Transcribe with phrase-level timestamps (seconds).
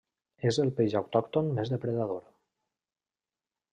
[0.51, 2.25] És el peix autòcton més depredador.